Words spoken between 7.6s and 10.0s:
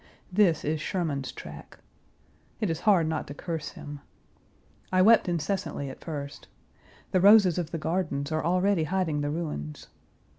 the gardens are already hiding the ruins.